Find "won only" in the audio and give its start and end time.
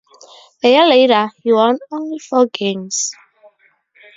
1.53-2.17